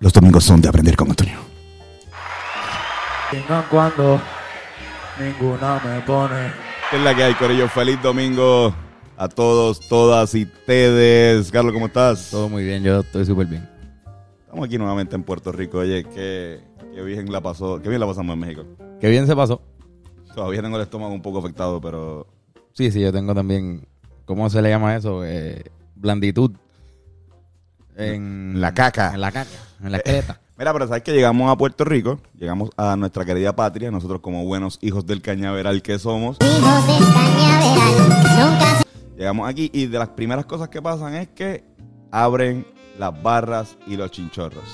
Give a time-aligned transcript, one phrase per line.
[0.00, 1.38] Los domingos son de aprender con Antonio.
[3.70, 4.18] Cuando
[5.20, 6.52] ninguna me pone.
[6.90, 7.68] ¿Qué es la que hay, Corillo?
[7.68, 8.74] Feliz domingo
[9.18, 11.50] a todos, todas y ustedes.
[11.52, 12.30] Carlos, ¿cómo estás?
[12.30, 13.68] Todo muy bien, yo estoy súper bien.
[14.40, 15.78] Estamos aquí nuevamente en Puerto Rico.
[15.78, 16.60] Oye, qué,
[16.94, 18.64] qué bien la pasó, qué bien la pasamos en México.
[19.00, 19.60] Qué bien se pasó.
[20.34, 22.26] Todavía tengo el estómago un poco afectado, pero
[22.72, 23.86] Sí, sí, yo tengo también,
[24.24, 25.24] ¿cómo se le llama eso?
[25.24, 25.62] Eh,
[25.94, 26.52] blanditud.
[28.00, 29.12] En La caca.
[29.14, 29.50] En la caca,
[29.82, 30.40] en la esqueleta.
[30.58, 34.44] Mira, pero sabes que llegamos a Puerto Rico, llegamos a nuestra querida patria, nosotros como
[34.44, 38.80] buenos hijos del cañaveral que somos, Hijos del cañaveral, nunca
[39.16, 41.64] llegamos aquí y de las primeras cosas que pasan es que
[42.10, 42.66] abren
[42.98, 44.64] las barras y los chinchorros.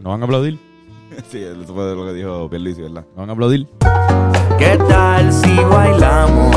[0.00, 0.58] ¿No van a aplaudir?
[1.30, 3.04] sí, eso fue lo que dijo Pierluisi, ¿verdad?
[3.14, 3.66] ¿No van a aplaudir?
[4.58, 6.56] ¿Qué tal si bailamos?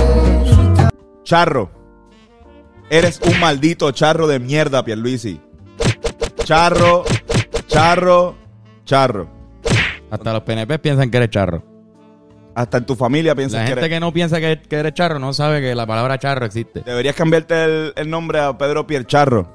[1.23, 1.76] Charro.
[2.89, 5.39] Eres un maldito charro de mierda, Pierluisi.
[6.43, 7.03] Charro,
[7.67, 8.35] charro,
[8.85, 9.29] charro.
[10.09, 11.63] Hasta los PNP piensan que eres charro.
[12.55, 13.95] Hasta en tu familia piensas La que gente eres...
[13.95, 16.81] que no piensa que, que eres charro no sabe que la palabra charro existe.
[16.81, 19.47] Deberías cambiarte el, el nombre a Pedro Piercharro.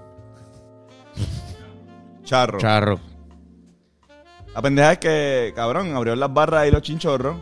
[2.23, 2.59] Charro.
[2.59, 3.01] Charro.
[4.55, 7.37] La pendeja es que, cabrón, abrió las barras y los chinchorros.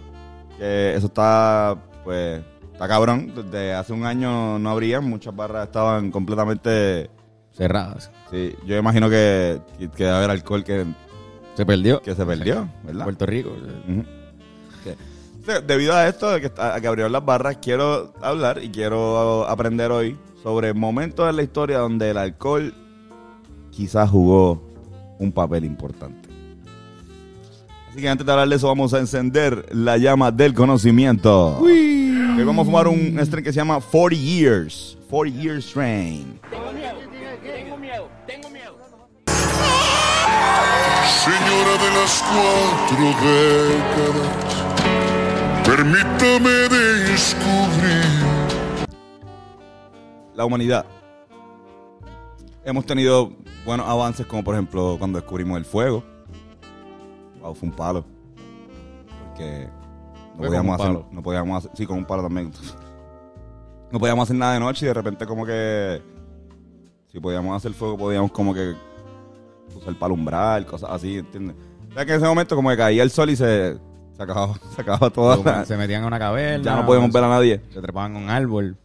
[0.57, 2.41] Que eso está, pues,
[2.81, 3.33] está cabrón.
[3.35, 5.05] Desde hace un año no abrían.
[5.05, 7.11] Muchas barras estaban completamente...
[7.53, 8.11] Cerradas.
[8.31, 10.87] Sí, yo imagino que, que, que debe haber alcohol que,
[11.57, 12.01] Se perdió.
[12.01, 13.05] que se perdió, ¿verdad?
[13.05, 13.51] Puerto Rico.
[14.85, 14.93] Sí,
[15.67, 19.91] Debido a esto, de que, a que abrieron las barras, quiero hablar y quiero aprender
[19.91, 22.73] hoy sobre momentos en la historia donde el alcohol
[23.71, 24.63] quizás jugó
[25.19, 26.29] un papel importante.
[27.91, 31.59] Así que antes de hablar de eso, vamos a encender la llama del conocimiento.
[32.41, 34.97] Que vamos a fumar un strain que se llama 40 Years.
[35.11, 36.41] 40 Years Strain.
[41.23, 44.33] Señora de las cuatro décadas,
[45.67, 46.55] permítame
[47.11, 48.09] descubrir.
[50.35, 50.87] la humanidad.
[52.65, 53.35] Hemos tenido
[53.67, 56.03] buenos avances, como por ejemplo cuando descubrimos el fuego.
[57.43, 58.03] Wow, fue un palo.
[59.27, 59.69] Porque
[60.41, 61.05] no podíamos hacer.
[61.11, 61.71] No podíamos hacer.
[61.75, 62.53] Sí, con un palo también.
[63.93, 66.01] No podíamos hacer nada de noche y de repente, como que.
[67.09, 68.77] Si podíamos hacer fuego, podíamos como que.
[69.75, 71.57] Usar para alumbrar, cosas así, ¿entiendes?
[71.91, 73.79] O sea que en ese momento, como que caía el sol y se.
[74.17, 75.65] Se acababa, se acababa toda.
[75.65, 76.65] Se metían en una caverna.
[76.65, 77.63] ya no podíamos ver a nadie.
[77.71, 78.77] Se trepaban un árbol.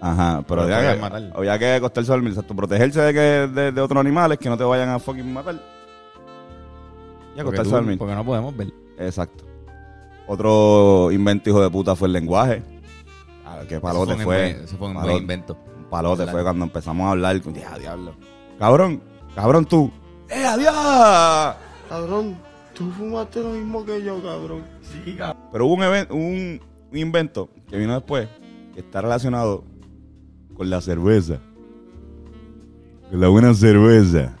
[0.00, 1.32] Ajá, pero había que, matar.
[1.34, 4.56] había que acostarse a dormir, exacto, protegerse de, que, de, de otros animales que no
[4.56, 5.60] te vayan a fucking matar.
[7.36, 7.98] Y acostarse a dormir.
[7.98, 8.72] porque no podemos ver.
[8.98, 9.44] Exacto.
[10.28, 12.62] Otro invento hijo de puta fue el lenguaje.
[13.46, 14.54] Ah, qué palote Eso fue.
[14.56, 15.10] un- Eso fue un Palote.
[15.12, 15.58] buen invento.
[15.78, 17.40] Un palote fue cuando empezamos a hablar.
[17.40, 18.14] con- Ya, diablo.
[18.58, 19.02] Cabrón,
[19.34, 19.90] cabrón tú.
[20.28, 21.56] ¡Eh, adiós!
[21.88, 22.36] Cabrón,
[22.74, 24.64] tú fumaste lo mismo que yo, cabrón.
[25.50, 26.60] Pero hubo un, even- un,
[26.92, 28.28] un invento que vino después
[28.74, 29.64] que está relacionado
[30.54, 31.38] con la cerveza.
[33.10, 34.36] Con la buena cerveza.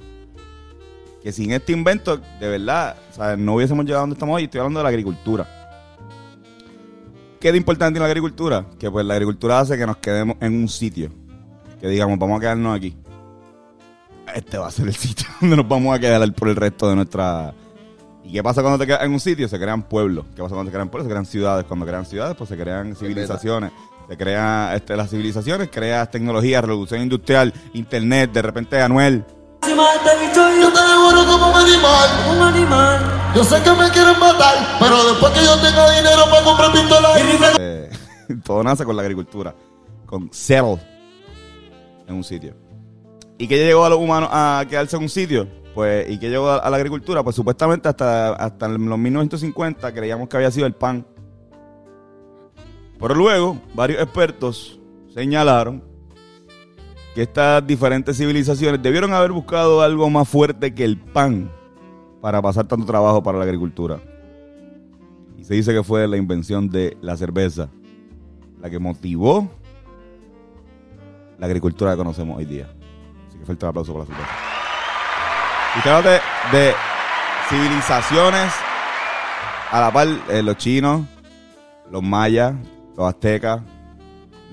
[1.22, 4.44] Que sin este invento, de verdad, o sea, no hubiésemos llegado a donde estamos hoy.
[4.44, 5.48] Estoy hablando de la agricultura.
[7.40, 8.64] ¿Qué de importante en la agricultura?
[8.78, 11.10] Que pues la agricultura hace que nos quedemos en un sitio.
[11.80, 12.96] Que digamos, vamos a quedarnos aquí.
[14.34, 16.96] Este va a ser el sitio donde nos vamos a quedar por el resto de
[16.96, 17.54] nuestra...
[18.24, 19.48] ¿Y qué pasa cuando te quedas en un sitio?
[19.48, 20.26] Se crean pueblos.
[20.34, 21.06] ¿Qué pasa cuando se crean pueblos?
[21.06, 21.64] Se crean ciudades.
[21.64, 23.70] Cuando crean ciudades, pues se crean civilizaciones.
[24.08, 29.24] Se crean este, las civilizaciones, creas tecnología, revolución industrial, internet, de repente Anuel.
[29.62, 32.10] Yo te devoro como un animal.
[32.30, 33.17] Un animal.
[33.34, 37.20] Yo sé que me quieren matar, pero después que yo tenga dinero para comprar pistolas
[37.20, 37.56] y rifles.
[37.60, 37.90] Eh,
[38.44, 39.54] todo nace con la agricultura,
[40.06, 40.78] con settle
[42.06, 42.54] en un sitio.
[43.36, 45.46] ¿Y qué llegó a los humanos a quedarse en un sitio?
[45.74, 47.22] Pues, ¿y qué llegó a, la agricultura?
[47.22, 51.06] Pues supuestamente hasta, hasta los 1950 creíamos que había sido el pan.
[52.98, 54.80] Pero luego, varios expertos
[55.14, 55.84] señalaron
[57.14, 61.52] que estas diferentes civilizaciones debieron haber buscado algo más fuerte que el pan
[62.20, 64.00] para pasar tanto trabajo para la agricultura.
[65.36, 67.68] Y se dice que fue la invención de la cerveza
[68.60, 69.48] la que motivó
[71.38, 72.68] la agricultura que conocemos hoy día.
[73.28, 74.30] Así que fuerte el aplauso por la cerveza.
[75.76, 76.20] Y hablo de,
[76.50, 76.74] de
[77.48, 78.52] civilizaciones
[79.70, 81.02] a la par, eh, los chinos,
[81.90, 82.54] los mayas,
[82.96, 83.60] los aztecas,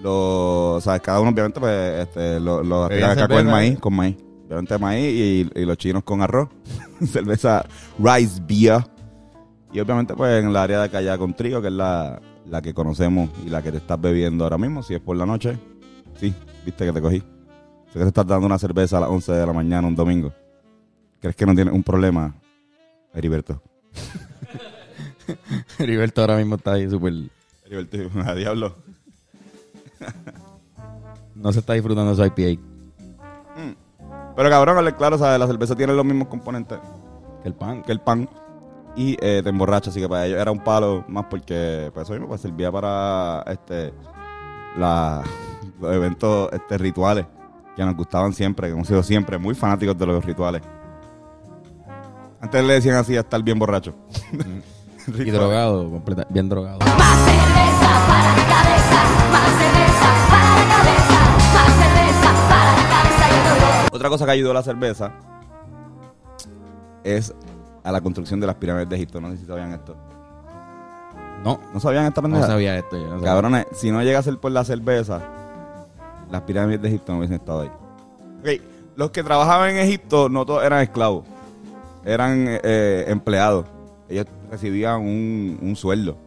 [0.04, 3.80] los, o sea, cada uno obviamente pues, este, los, aztecas con el maíz, ¿eh?
[3.80, 4.18] con maíz.
[4.48, 6.50] Obviamente maíz y, y los chinos con arroz.
[7.06, 7.66] Cerveza
[8.00, 8.84] rice beer.
[9.72, 12.62] Y obviamente pues en el área de acá allá con trigo, que es la, la
[12.62, 15.58] que conocemos y la que te estás bebiendo ahora mismo, si es por la noche.
[16.20, 16.34] Sí,
[16.66, 17.20] viste que te cogí.
[17.20, 20.34] Sé que te estás dando una cerveza a las 11 de la mañana un domingo.
[21.20, 22.36] ¿Crees que no tienes un problema,
[23.14, 23.62] Heriberto?
[25.80, 27.14] Heriberto ahora mismo está ahí súper...
[27.66, 28.76] Heriberto, a diablo.
[31.34, 32.62] No se está disfrutando su IPA.
[34.36, 35.40] Pero cabrón, hablar claro, ¿sabes?
[35.40, 36.78] La cerveza tiene los mismos componentes
[37.42, 37.82] Que el pan.
[37.84, 38.30] que el pan
[38.98, 42.14] y eh, te emborracha, así que para ellos era un palo más porque pues eso
[42.14, 43.94] mismo pues, servía para este
[44.78, 45.22] la,
[45.82, 47.26] los eventos este, rituales
[47.76, 50.62] que nos gustaban siempre, que hemos sido siempre muy fanáticos de los rituales.
[52.42, 53.94] Antes le decían así a estar bien borracho.
[55.08, 56.80] Y drogado, completa- bien drogado.
[56.80, 59.95] Más cerveza para la cabeza, más cerveza
[63.96, 65.12] Otra cosa que ayudó a la cerveza
[67.06, 67.34] es
[67.82, 69.22] a la construcción de las pirámides de Egipto.
[69.22, 69.96] No sé si sabían esto.
[71.46, 72.48] No, ¿No sabían esta no pendeja?
[72.48, 72.98] sabía esto.
[72.98, 73.26] yo no sabía.
[73.26, 75.22] Cabrones, si no llega a ser por la cerveza,
[76.30, 77.72] las pirámides de Egipto no hubiesen estado ahí.
[78.42, 78.62] Ok,
[78.98, 81.26] los que trabajaban en Egipto no todos eran esclavos,
[82.04, 83.66] eran eh, empleados.
[84.10, 86.18] Ellos recibían un, un sueldo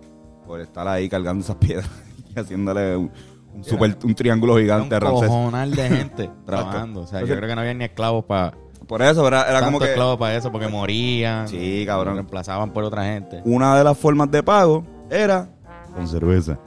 [0.47, 1.91] por estar ahí cargando esas piedras
[2.35, 3.11] y haciéndole un,
[3.59, 5.29] un super, un triángulo Era un gigante Ramsés.
[5.29, 7.01] cojonal de gente trabajando.
[7.03, 8.55] O sea, yo creo que no había ni esclavos para...
[8.87, 11.47] Por eso era, era como que esclavos para eso, porque morían.
[11.47, 12.15] Sí, cabrón.
[12.15, 13.43] Reemplazaban por otra gente.
[13.45, 15.51] una de las formas de pago era
[15.95, 16.59] con cerveza.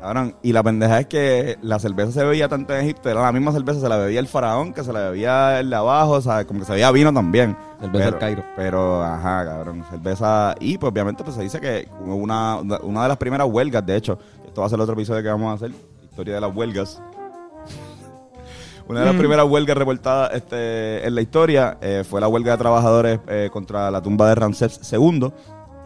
[0.00, 3.32] Cabrón, y la pendeja es que la cerveza se bebía tanto en Egipto, era la
[3.32, 6.20] misma cerveza, se la bebía el faraón, que se la bebía el de abajo, o
[6.22, 7.54] sea, como que se bebía vino también.
[7.78, 8.42] Cerveza del Cairo.
[8.56, 10.54] Pero, ajá, cabrón, cerveza.
[10.58, 14.18] Y pues obviamente pues se dice que una, una de las primeras huelgas, de hecho,
[14.46, 15.72] esto va a ser el otro episodio que vamos a hacer,
[16.02, 17.02] historia de las huelgas.
[18.88, 22.58] Una de las primeras huelgas reportadas este, en la historia eh, fue la huelga de
[22.58, 25.30] trabajadores eh, contra la tumba de Ramsés II.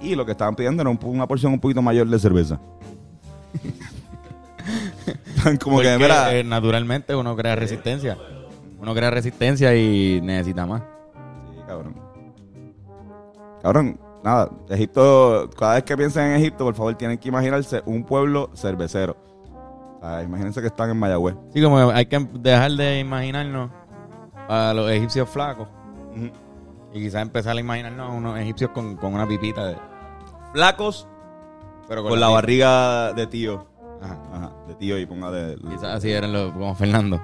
[0.01, 2.59] Y lo que estaban pidiendo era un- una porción un poquito mayor de cerveza.
[5.63, 8.17] Como que, mira, eh, naturalmente uno crea resistencia.
[8.79, 10.83] Uno crea resistencia y necesita más.
[11.53, 11.97] Sí, cabrón.
[13.63, 18.05] Cabrón, nada, Egipto, cada vez que piensen en Egipto, por favor, tienen que imaginarse un
[18.05, 19.17] pueblo cervecero.
[20.01, 21.35] O sea, imagínense que están en Mayagüez.
[21.53, 23.71] Sí, como hay que dejar de imaginarnos
[24.49, 25.69] a los egipcios flacos
[26.93, 29.77] y quizás empezar a imaginarnos a unos egipcios con, con una pipita de...
[30.53, 31.09] Flacos,
[31.89, 33.67] Pero con la barriga de tío.
[34.05, 34.19] Ajá.
[34.35, 35.57] Ajá, de tío y ponga de...
[35.57, 37.21] Quizás así eran los, como Fernando.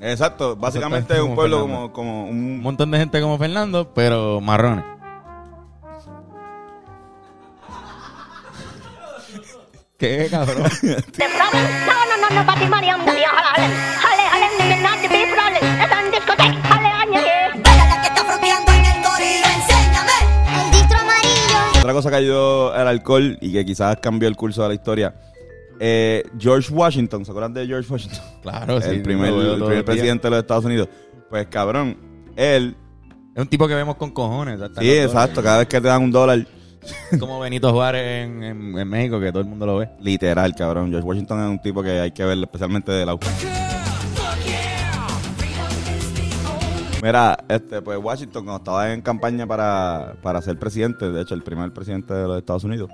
[0.00, 1.92] Exacto, básicamente es un como pueblo Fernando.
[1.92, 2.60] como, como Un un...
[2.62, 4.84] montón de gente como Fernando, pero marrones.
[9.98, 10.66] ¿Qué, cabrón?
[21.78, 25.14] Otra cosa que ayudó el alcohol y que quizás cambió el curso de la historia.
[25.84, 28.20] Eh, George Washington, ¿se acuerdan de George Washington?
[28.42, 28.88] Claro, sí.
[28.90, 30.88] el primer, lo veo el primer presidente de los Estados Unidos.
[31.28, 31.96] Pues cabrón,
[32.36, 32.76] él...
[33.34, 34.60] Es un tipo que vemos con cojones.
[34.60, 35.44] hasta Sí, exacto, dólares.
[35.44, 36.46] cada vez que te dan un dólar...
[37.18, 39.88] Como Benito Juárez en, en- en México, que todo el mundo lo ve.
[40.00, 40.90] Literal, cabrón.
[40.90, 43.16] George Washington es un tipo que hay que ver especialmente de la
[47.02, 51.42] Mira, este, pues Washington cuando estaba en campaña para, para ser presidente, de hecho el
[51.42, 52.90] primer presidente de los Estados Unidos,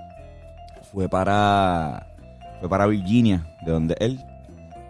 [0.91, 2.07] fue para
[2.59, 4.19] fue para Virginia, de donde él,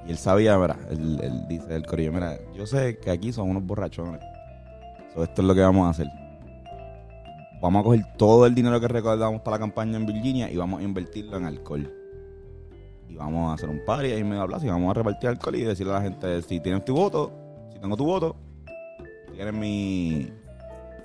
[0.09, 3.63] y él sabía, mira, él, dice el corillo, mira, yo sé que aquí son unos
[3.63, 4.21] borrachones.
[5.13, 6.07] So, esto es lo que vamos a hacer.
[7.61, 10.79] Vamos a coger todo el dinero que recaudamos para la campaña en Virginia y vamos
[10.79, 11.93] a invertirlo en alcohol.
[13.07, 15.55] Y vamos a hacer un party ahí en medio plaza y vamos a repartir alcohol
[15.55, 17.31] y decirle a la gente, si tienes tu voto,
[17.73, 18.35] si tengo tu voto,
[19.35, 20.27] tienes mi...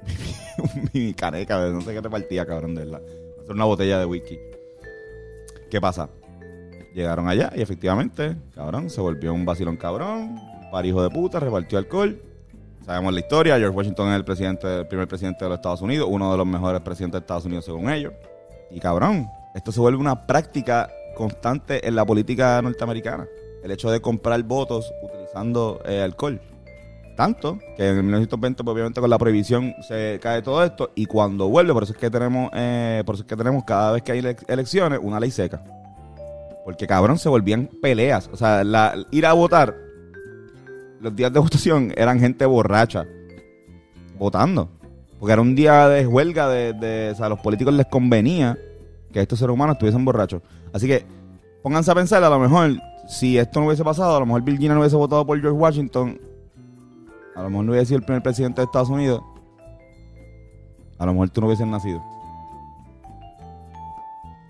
[0.95, 3.03] mi caneca, no sé qué repartía, cabrón, de verdad.
[3.43, 4.39] Hacer una botella de whisky.
[5.71, 6.09] ¿Qué pasa?
[6.95, 11.77] Llegaron allá y efectivamente, cabrón, se volvió un vacilón cabrón, par hijo de puta, repartió
[11.79, 12.23] alcohol.
[12.87, 16.07] Sabemos la historia, George Washington es el presidente, el primer presidente de los Estados Unidos,
[16.11, 18.13] uno de los mejores presidentes de Estados Unidos según ellos.
[18.71, 23.27] Y cabrón, esto se vuelve una práctica constante en la política norteamericana.
[23.65, 26.41] El hecho de comprar votos utilizando eh, alcohol.
[27.17, 30.91] Tanto que en 1920, pues, obviamente, con la prohibición se cae todo esto.
[30.95, 33.93] Y cuando vuelve, por eso es que tenemos, eh, por eso es que tenemos cada
[33.93, 35.63] vez que hay ele- elecciones, una ley seca.
[36.65, 38.31] Porque cabrón, se volvían peleas.
[38.33, 39.77] O sea, la, ir a votar,
[41.01, 43.07] los días de votación eran gente borracha
[44.19, 44.69] votando.
[45.19, 48.59] Porque era un día de huelga de, o sea, a los políticos les convenía
[49.13, 50.43] que estos seres humanos estuviesen borrachos.
[50.73, 51.07] Así que
[51.63, 52.73] pónganse a pensar, a lo mejor,
[53.09, 56.21] si esto no hubiese pasado, a lo mejor Virginia no hubiese votado por George Washington,
[57.37, 59.23] a lo mejor no hubiese sido el primer presidente de Estados Unidos,
[60.99, 62.14] a lo mejor tú no hubieses nacido.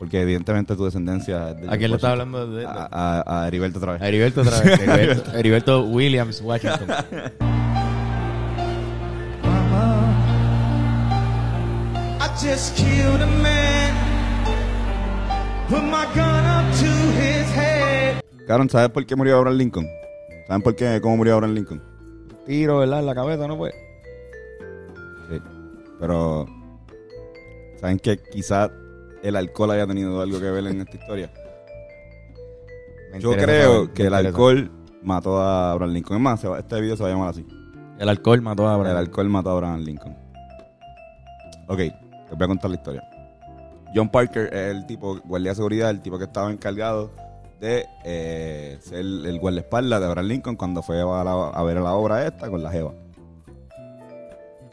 [0.04, 2.46] Porque evidentemente tu descendencia es de ¿A quién le estás hablando?
[2.46, 4.02] De, A, a- a Heriberto otra vez.
[4.02, 4.78] A Heriberto otra vez.
[4.86, 6.88] Heriberto, Heriberto Williams, Washington.
[12.20, 13.92] I just killed a man.
[15.68, 18.20] Put my gun up to his head.
[18.46, 19.88] Cabrón, ¿sabes por qué murió Abraham Lincoln?
[20.46, 21.82] ¿Saben por qué, cómo murió Abraham Lincoln?
[22.46, 23.00] Tiro, ¿verdad?
[23.00, 23.72] En la cabeza, ¿no fue?
[25.30, 25.38] Sí.
[25.98, 26.46] Pero,
[27.80, 28.70] ¿saben que quizás
[29.28, 31.30] el alcohol haya tenido algo que ver en esta historia?
[33.12, 34.28] Me Yo interesa creo me que el interesa.
[34.28, 34.70] alcohol
[35.02, 36.16] mató a Abraham Lincoln.
[36.18, 37.46] Es más, se va- este video se va a llamar así.
[37.98, 38.96] El alcohol mató a El Abraham.
[38.98, 40.16] alcohol mató a Abraham Lincoln.
[41.68, 41.92] Ok, les
[42.36, 43.02] voy a contar la historia.
[43.94, 47.10] John Parker es el tipo, guardia de seguridad, el tipo que estaba encargado
[47.60, 51.94] de eh, ser el, guardaespaldas de Abraham Lincoln cuando fue a, la- a ver la
[51.94, 52.92] obra esta con la Jeva.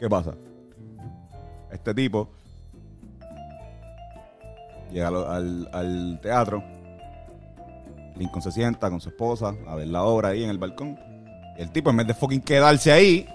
[0.00, 0.34] ¿Qué pasa?
[1.70, 2.28] Este tipo
[4.92, 6.62] llega al, al- teatro.
[8.16, 10.98] Lincoln se sienta con su esposa a ver la obra ahí en el balcón.
[11.58, 13.26] Y el tipo, en vez de fucking quedarse ahí,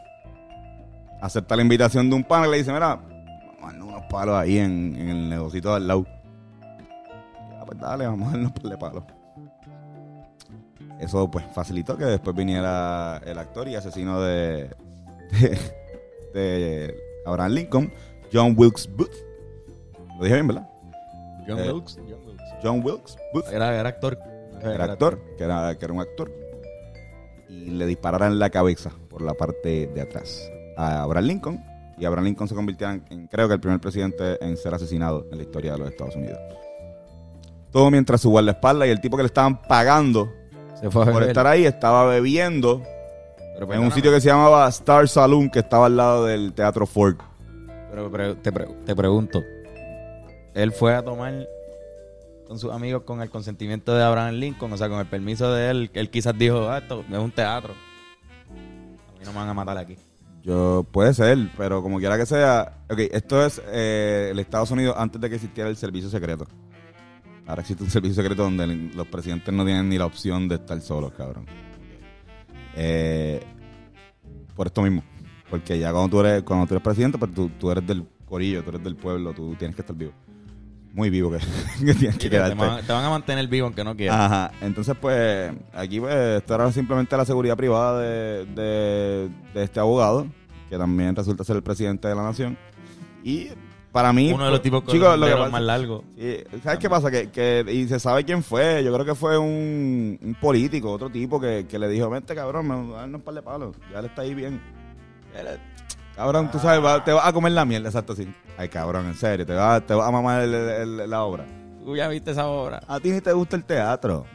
[1.21, 2.99] acepta la invitación de un pana y le dice, mira,
[3.61, 6.05] vamos unos palos ahí en, en el negocito de al lado.
[6.05, 9.03] Y, "Ah, pues dale, vamos a darnos par de palos.
[10.99, 14.69] Eso pues facilitó que después viniera el actor y asesino de,
[15.31, 15.59] de,
[16.33, 16.95] de
[17.25, 17.93] Abraham Lincoln,
[18.33, 19.13] John Wilkes Booth.
[20.17, 20.67] Lo dije bien, ¿verdad?
[21.47, 21.97] John Eh, Wilkes.
[21.97, 22.45] John Wilkes.
[22.63, 23.47] John Wilkes Booth.
[23.51, 24.17] Era, era actor.
[24.61, 26.31] Era actor, que era, que era un actor.
[27.49, 31.63] Y le dispararan en la cabeza por la parte de atrás a Abraham Lincoln.
[31.97, 35.25] Y Abraham Lincoln se convirtió en, en, creo que el primer presidente en ser asesinado
[35.31, 36.37] en la historia de los Estados Unidos.
[37.71, 40.31] Todo mientras su guardaespaldas y el tipo que le estaban pagando
[40.79, 42.81] Se fue a por estar ahí estaba bebiendo
[43.59, 46.85] Pero, en un sitio que se llamaba Star Saloon, que estaba al lado del Teatro
[46.85, 47.15] Ford.
[47.91, 49.43] Pero, pero te, pre- te pregunto.
[50.57, 51.47] Él fue a tomar
[52.47, 55.69] con sus amigos con el consentimiento de Abraham Lincoln, o sea, con el permiso de
[55.69, 55.91] él.
[55.93, 57.75] Él quizás dijo, ah, esto es un teatro.
[58.49, 59.95] A mí no me van a matar aquí.
[60.41, 62.79] Yo, puede ser, pero como quiera que sea.
[62.89, 66.47] Ok, esto es eh, el Estados Unidos antes de que existiera el servicio secreto.
[67.45, 70.81] Ahora existe un servicio secreto donde los presidentes no tienen ni la opción de estar
[70.81, 71.45] solos, cabrón.
[72.75, 73.45] Eh,
[74.55, 75.03] por esto mismo.
[75.51, 78.63] Porque ya cuando tú eres, cuando tú eres presidente, pues tú, tú eres del corillo,
[78.63, 80.13] tú eres del pueblo, tú tienes que estar vivo.
[80.97, 81.37] Muy vivo que,
[81.85, 82.55] que tienes que te, quedarte.
[82.55, 84.19] van, te van a mantener vivo aunque no quieras.
[84.19, 89.79] Ajá, entonces pues aquí pues esto era simplemente la seguridad privada de, de, de este
[89.79, 90.25] abogado,
[90.69, 92.57] que también resulta ser el presidente de la nación.
[93.23, 93.49] Y
[93.91, 94.31] para mí...
[94.33, 96.03] Uno de los tipos con chicos, lo que pasa- más largos.
[96.17, 97.11] Sí, ¿Sabes qué pasa?
[97.11, 98.83] Que, que, y se sabe quién fue.
[98.83, 102.67] Yo creo que fue un, un político, otro tipo que, que le dijo, vente cabrón,
[102.67, 103.75] me a un par de palos.
[103.93, 104.59] Ya le está ahí bien.
[105.37, 105.59] Él-
[106.17, 108.27] Cabrón, tú sabes, va- te vas a comer la mierda, exacto, sí.
[108.57, 111.45] Ay, cabrón, en serio, te vas te vas a mamar el- el- el- la obra.
[111.85, 112.81] Tú ya viste esa obra.
[112.87, 114.25] A ti ni te gusta el teatro.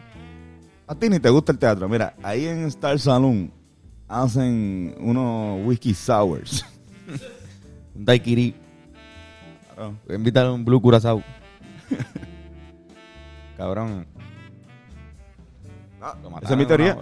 [0.87, 1.89] A ti ni te gusta el teatro.
[1.89, 3.53] Mira, ahí en Star Saloon
[4.09, 6.65] hacen unos whisky sours.
[7.95, 8.55] Un daiquiri.
[10.09, 11.23] Invitar a un Blue Curazao.
[13.57, 14.07] Cabrón.
[16.23, 16.97] Lo mataron Esa es mi en teoría.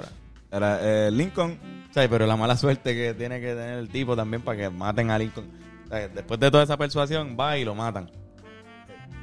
[0.50, 1.58] Era eh, Lincoln.
[1.90, 4.70] O sea, pero la mala suerte que tiene que tener el tipo también para que
[4.70, 5.46] maten a Lincoln.
[5.86, 8.10] O sea, después de toda esa persuasión, va y lo matan.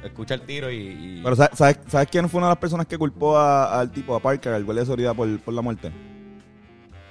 [0.04, 0.76] Escucha el tiro y...
[0.76, 3.90] y- Pero ¿sabes, sabes, sabes quién fue una de las personas que culpó a- al
[3.90, 5.90] tipo, a Parker, al guardia de seguridad, por, por la muerte?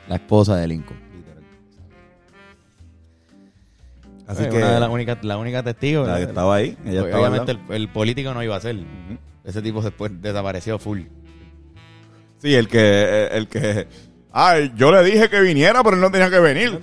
[0.08, 0.98] la esposa de Lincoln.
[4.26, 6.02] Así que Una de las únicas, la única testigo.
[6.02, 6.30] la que ¿verdad?
[6.30, 8.78] estaba ahí, ella estaba al Obviamente el, el político no iba a ser.
[9.46, 11.04] Ese tipo después desapareció full.
[12.38, 13.88] Sí, el que, el que...
[14.40, 16.80] Ay, yo le dije que viniera, pero él no tenía que venir.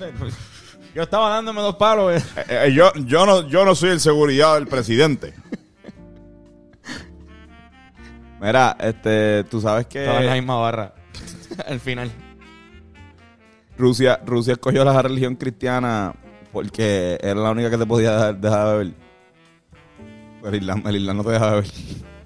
[0.93, 2.21] Yo estaba dándome dos palos.
[2.21, 2.25] eh.
[2.49, 5.35] Eh, eh, yo, yo, no, yo no soy el seguridad del presidente.
[8.41, 10.95] Mira, este, tú sabes Estaba en la que misma barra.
[11.69, 12.11] Al final.
[13.79, 16.13] Rusia, Rusia escogió la religión cristiana
[16.53, 18.95] porque era la única que te podía dejar, dejar beber.
[20.43, 21.71] Pero el Islam, el Islam no te deja beber.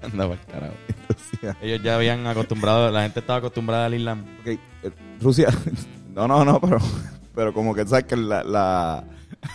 [0.01, 0.73] Anda pa'l carajo.
[1.09, 4.25] Rusia, Ellos ya habían acostumbrado, la gente estaba acostumbrada al Islam.
[4.41, 4.59] ok, eh,
[5.21, 5.49] Rusia,
[6.15, 6.77] no, no, no, pero,
[7.35, 9.03] pero como que sabes que la, la,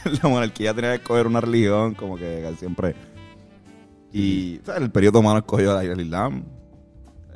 [0.23, 2.95] la monarquía tenía que escoger una religión, como que siempre.
[4.13, 4.83] Y ¿sabes?
[4.83, 6.45] el periodo otomano escogió el Islam.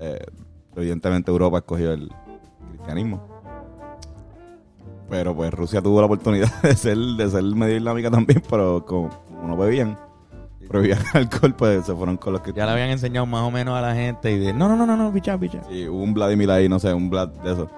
[0.00, 0.24] Eh,
[0.76, 2.08] evidentemente Europa escogió el
[2.70, 3.26] cristianismo.
[5.10, 9.10] Pero pues Rusia tuvo la oportunidad de ser, de ser medio islámica también, pero como
[9.42, 9.98] no bebían,
[10.68, 13.76] prohibían alcohol, pues se fueron con los que Ya le habían enseñado más o menos
[13.76, 15.62] a la gente y de, no, no, no, no, no, picha, picha.
[15.68, 17.70] Sí, hubo un Vladimir ahí, no sé, un Vlad de eso,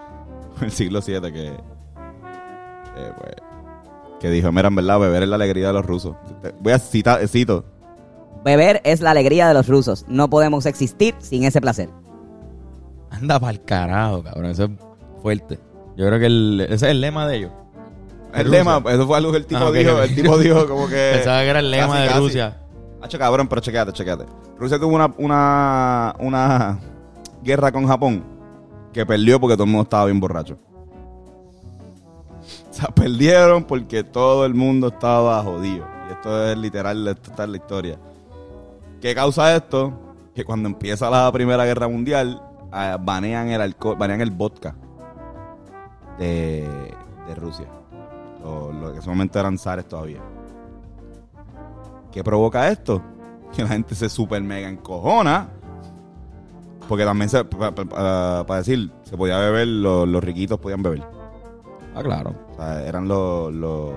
[0.64, 3.34] el siglo VII que, eh, pues,
[4.20, 6.14] que dijo, mira, en verdad, beber es la alegría de los rusos.
[6.60, 7.64] Voy a citar, cito,
[8.44, 10.06] Beber es la alegría de los rusos.
[10.08, 11.90] No podemos existir sin ese placer.
[13.10, 14.46] Anda pa'l carajo, cabrón.
[14.46, 14.70] Eso es
[15.20, 15.58] fuerte.
[15.96, 17.50] Yo creo que el- ese es el lema de ellos.
[18.32, 18.58] el Rusia.
[18.64, 21.10] lema, eso fue algo que el tipo Ah, dijo, el tipo dijo como que...
[21.16, 22.20] Pensaba que era el lema casi, de casi.
[22.20, 22.56] Rusia.
[23.02, 24.24] Hacho, cabrón, pero chequéate, chequéate.
[24.58, 26.78] Rusia tuvo una, una, una
[27.42, 28.22] guerra con Japón
[28.92, 30.58] que perdió porque todo el mundo estaba bien borracho.
[32.70, 35.86] O sea, perdieron porque todo el mundo estaba jodido.
[36.08, 37.98] Y esto es literal, esto está la historia.
[39.00, 39.92] ¿Qué causa esto?
[40.34, 44.74] Que cuando empieza la Primera Guerra Mundial, ah, banean el alcohol, banean el vodka
[46.18, 46.94] de,
[47.36, 47.66] Rusia.
[48.42, 50.20] Lo que en ese momento eran zares todavía.
[52.10, 53.00] ¿Qué provoca esto?
[53.54, 55.48] Que la gente se super mega encojona.
[56.90, 61.04] Porque también, para decir, se podía beber, los, los riquitos podían beber.
[61.94, 62.34] Ah, claro.
[62.50, 63.92] O sea, eran los, los,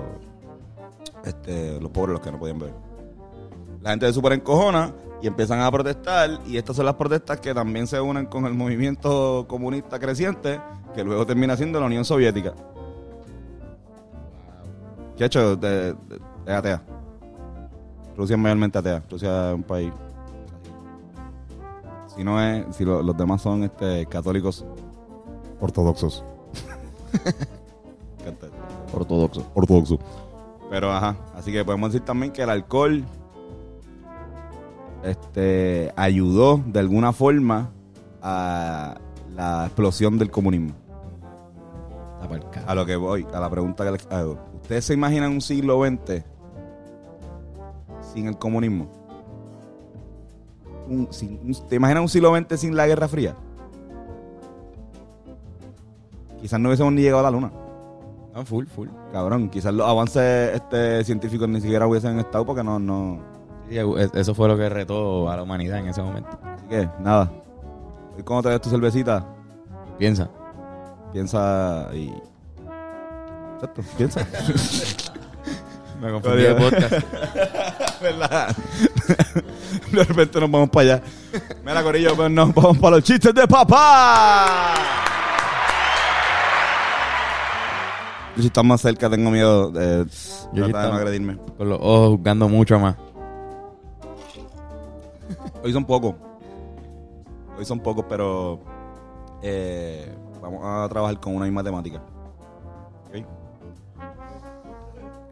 [1.24, 2.74] este, los pobres los que no podían beber.
[3.82, 6.38] La gente se super encojona y empiezan a protestar.
[6.46, 10.60] Y estas son las protestas que también se unen con el movimiento comunista creciente,
[10.94, 12.54] que luego termina siendo la Unión Soviética.
[15.16, 15.54] ¿Qué ha hecho?
[15.54, 15.96] Es
[16.46, 16.80] atea.
[18.16, 19.02] Rusia es mayormente atea.
[19.10, 19.92] Rusia es un país.
[22.14, 24.64] Si no es, si lo- los demás son este, católicos
[25.60, 26.24] ortodoxos.
[28.24, 28.46] Canta.
[28.92, 29.44] Ortodoxo.
[29.54, 29.98] ortodoxo.
[30.70, 33.04] Pero ajá, así que podemos decir también que el alcohol
[35.02, 37.70] este ayudó de alguna forma
[38.22, 38.96] a
[39.34, 40.72] la explosión del comunismo.
[42.14, 42.70] Está pa'l carajo.
[42.70, 44.38] A lo que voy, a la pregunta que les hago.
[44.62, 46.22] ¿Ustedes se imaginan un siglo XX
[48.14, 48.88] sin el comunismo?
[50.88, 53.34] Un- sin- ¿Te imaginas un siglo XX sin la Guerra Fría?
[56.40, 57.50] Quizás no hubiésemos ni llegado a la luna.
[58.34, 58.88] No, full, full.
[59.12, 63.20] Cabrón, quizás los avances este, científicos ni siquiera hubiesen estado porque no, no.
[63.68, 66.30] Sí, e- eso fue lo que retó a la humanidad en ese momento.
[66.42, 67.30] Así que, nada.
[68.16, 69.24] Hoy cuando te des tu cervecita,
[69.98, 70.28] Piensa.
[71.12, 72.12] piensa y.
[73.54, 74.20] Exacto, piensa.
[76.02, 76.92] Me confundí de podcast.
[78.02, 78.54] ¿Verdad?
[79.92, 81.02] De repente nos vamos para allá.
[81.64, 84.74] Mira, Corillo, pues nos vamos para los chistes de papá.
[88.36, 90.04] Yo si estás más cerca tengo miedo de,
[90.52, 91.38] Yo sí trata de no agredirme.
[91.56, 92.96] Con los ojos juzgando mucho más.
[95.62, 96.14] Hoy son pocos.
[97.56, 98.60] Hoy son pocos, pero
[99.40, 100.12] eh,
[100.42, 102.02] vamos a trabajar con una misma temática.
[103.08, 103.24] ¿Ok?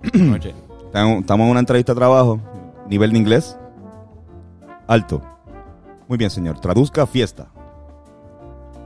[0.14, 0.54] Noche.
[0.86, 2.40] Estamos en una entrevista de trabajo.
[2.88, 3.56] Nivel de inglés.
[4.92, 5.22] Alto.
[6.06, 6.60] Muy bien, señor.
[6.60, 7.46] Traduzca fiesta.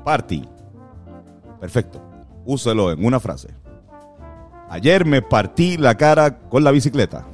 [0.05, 0.49] Party.
[1.59, 2.01] Perfecto.
[2.45, 3.49] Úselo en una frase.
[4.71, 7.25] Ayer me partí la cara con la bicicleta.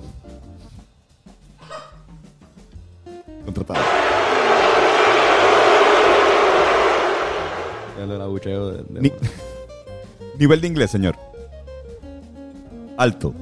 [3.45, 3.81] Contratado.
[9.03, 9.13] Ni-
[10.39, 11.15] Nivel de inglés, señor.
[12.97, 13.35] Alto.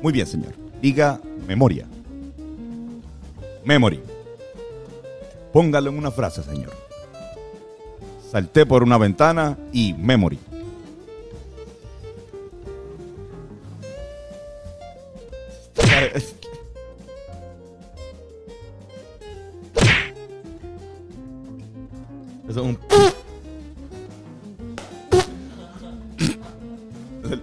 [0.00, 0.54] Muy bien, señor.
[0.80, 1.86] Diga memoria.
[3.64, 4.00] Memory.
[5.52, 6.72] Póngalo en una frase, señor.
[8.30, 10.38] Salté por una ventana y memory.
[16.14, 16.28] Eso
[22.48, 22.78] es un...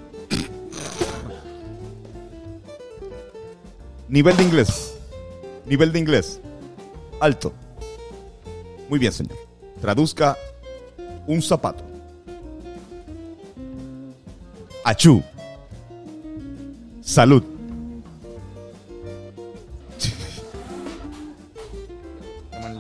[4.10, 4.91] Nivel de inglés.
[5.66, 6.42] Nivel de inglés.
[7.20, 7.54] Alto.
[8.90, 9.38] Muy bien, señor.
[9.80, 10.38] Traduzca
[11.28, 11.84] un zapato.
[14.84, 15.24] Achú.
[17.02, 17.44] Salud.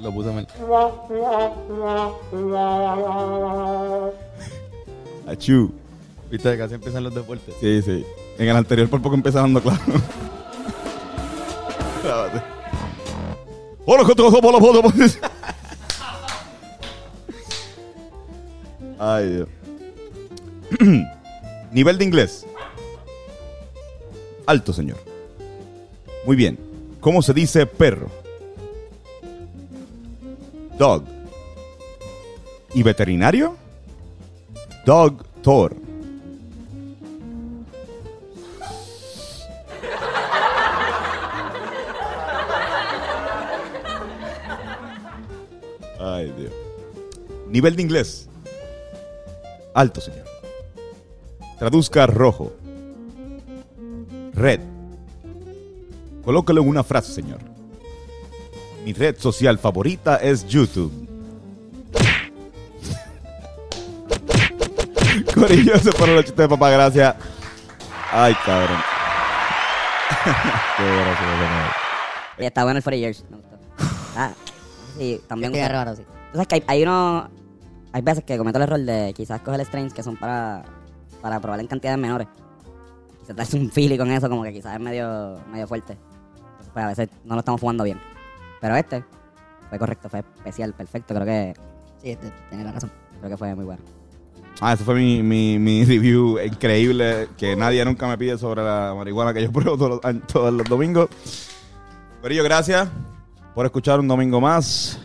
[0.02, 0.48] Lo puse mal.
[5.28, 5.72] Achú.
[6.32, 7.54] Viste, casi empiezan los deportes.
[7.60, 8.06] Sí, sí.
[8.40, 9.80] En el anterior por poco dando claro.
[19.00, 19.50] Ay, Dios.
[21.72, 22.46] Nivel de inglés.
[24.46, 24.98] Alto, señor.
[26.26, 26.60] Muy bien.
[27.00, 28.10] ¿Cómo se dice perro?
[30.78, 31.04] Dog.
[32.74, 33.58] ¿Y veterinario?
[34.86, 35.76] Doctor.
[35.76, 35.81] Ay,
[47.52, 48.30] Nivel de inglés.
[49.74, 50.26] Alto, señor.
[51.60, 52.54] Traduzca rojo.
[54.34, 54.62] Red.
[56.24, 57.40] Colócalo en una frase, señor.
[58.86, 60.92] Mi red social favorita es YouTube.
[65.36, 67.16] Corillo, se fueron los chistes de papá, gracias.
[68.12, 68.80] Ay, cabrón.
[70.78, 71.82] Qué gracioso,
[72.40, 73.24] está bueno el 40 Years.
[73.30, 73.60] Me gustó.
[74.16, 74.32] Ah,
[74.98, 75.52] sí, también.
[75.52, 76.04] Qué raro, sí.
[76.34, 77.30] Sabes que hay, hay uno.
[77.94, 80.64] Hay veces que cometo el error de quizás coger strains que son para,
[81.22, 82.28] para probar en cantidades menores.
[83.20, 85.98] Quizás darse un feeling con eso, como que quizás es medio, medio fuerte.
[86.36, 88.00] Entonces, pues a veces no lo estamos fumando bien.
[88.62, 89.04] Pero este
[89.70, 91.14] fue correcto, fue especial, perfecto.
[91.14, 91.54] Creo que,
[92.02, 92.92] Sí, este, tiene la razón.
[93.20, 93.82] creo que fue muy bueno.
[94.60, 98.94] Ah, ese fue mi, mi, mi review increíble que nadie nunca me pide sobre la
[98.96, 101.10] marihuana que yo pruebo todos los, todos los domingos.
[102.22, 102.88] Corillo, gracias
[103.54, 105.00] por escuchar un domingo más.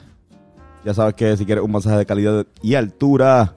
[0.87, 3.55] Ya sabes que si quieres un masaje de calidad y altura,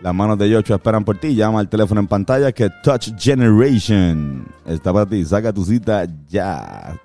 [0.00, 1.34] las manos de Yocho esperan por ti.
[1.34, 5.24] Llama al teléfono en pantalla que Touch Generation está para ti.
[5.24, 6.96] Saca tu cita ya.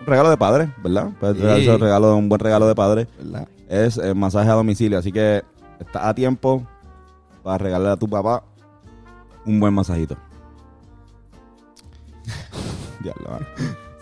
[0.00, 1.10] Un regalo de padre, ¿verdad?
[1.20, 1.68] Puedes Sí.
[1.68, 3.46] un regalo, un buen regalo de padre ¿Verdad?
[3.68, 4.98] es eh, masaje a domicilio.
[4.98, 5.42] Así que
[5.78, 6.66] está a tiempo
[7.42, 8.42] para regalar a tu papá
[9.44, 10.16] un buen masajito.
[13.02, 13.46] Diablo, mano.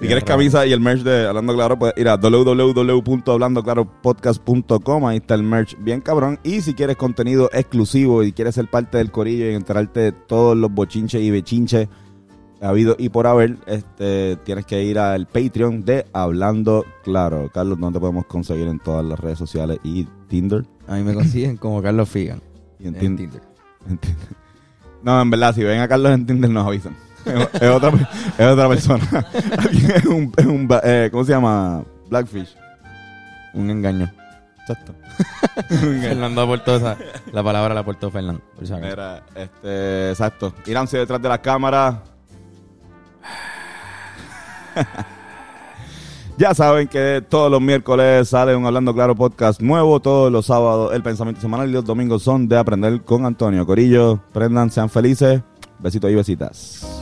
[0.01, 5.07] Si quieres camisa y el merch de Hablando Claro, puedes ir a www.hablandoclaropodcast.com.
[5.07, 6.39] Ahí está el merch bien cabrón.
[6.43, 10.57] Y si quieres contenido exclusivo y quieres ser parte del corillo y enterarte de todos
[10.57, 11.89] los bochinches y bechinches
[12.63, 17.51] habido y por haber, este, tienes que ir al Patreon de Hablando Claro.
[17.53, 20.65] Carlos, ¿dónde podemos conseguir en todas las redes sociales y Tinder?
[20.87, 22.41] A mí me consiguen como Carlos Figan.
[22.79, 23.43] Y en, En Tin- Tinder.
[23.89, 24.29] en Tinder.
[25.03, 26.95] No, en verdad, si ven a Carlos en Tinder nos avisan.
[27.25, 27.93] Es, otra,
[28.39, 29.27] es otra persona.
[29.95, 31.83] Es un, es un eh, ¿Cómo se llama?
[32.09, 32.57] Blackfish.
[33.55, 34.11] Un engaño.
[34.61, 34.95] Exacto.
[35.69, 36.97] Fernando aportó esa.
[37.33, 38.41] La palabra la aportó Fernando.
[38.55, 38.89] por si acaso.
[38.91, 40.55] Mira, este, exacto.
[40.67, 42.03] Iránse detrás de la cámara.
[46.39, 50.01] ya saben que todos los miércoles sale un Hablando Claro podcast nuevo.
[50.01, 54.21] Todos los sábados el pensamiento semanal y los domingos son de aprender con Antonio Corillo.
[54.33, 55.43] Prendan, sean felices.
[55.79, 57.00] Besitos y besitas.